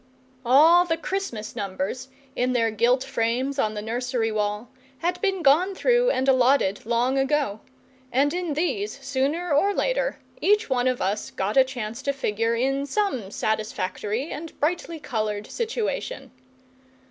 [0.43, 5.75] All the Christmas numbers, in their gilt frames on the nursery wall, had been gone
[5.75, 7.59] through and allotted long ago;
[8.11, 12.55] and in these, sooner or later, each one of us got a chance to figure
[12.55, 16.31] in some satisfactory and brightly coloured situation.